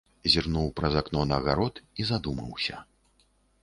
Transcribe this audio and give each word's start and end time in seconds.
Зірнуў 0.35 0.71
праз 0.81 0.97
акно 1.03 1.27
на 1.33 1.39
гарод 1.45 1.75
і 2.01 2.09
задумаўся. 2.15 2.85